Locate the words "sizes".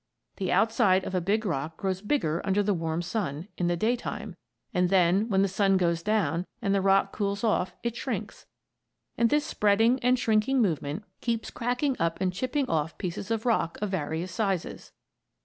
14.31-14.91